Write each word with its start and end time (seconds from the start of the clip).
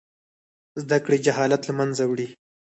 زده 0.81 0.97
کړې 1.05 1.17
جهالت 1.25 1.61
له 1.65 1.73
منځه 1.79 2.03
وړي. 2.07 2.27